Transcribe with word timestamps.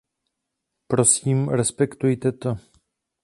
Prosím, 0.87 1.49
respektujte 1.49 2.31
to. 2.31 2.57